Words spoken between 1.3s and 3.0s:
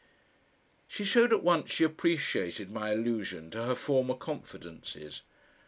at once she appreciated my